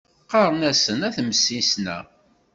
[0.23, 1.97] Qqaṛen-asen At Msisna.